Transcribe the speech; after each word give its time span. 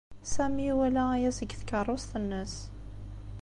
Sami 0.33 0.63
iwala 0.71 1.03
aya 1.15 1.31
seg 1.37 1.49
tkeṛṛust-nnes. 1.59 2.53